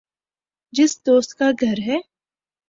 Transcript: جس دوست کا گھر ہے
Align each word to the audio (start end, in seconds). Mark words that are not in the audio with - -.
جس 0.73 0.97
دوست 1.05 1.33
کا 1.33 1.49
گھر 1.61 1.79
ہے 1.87 1.97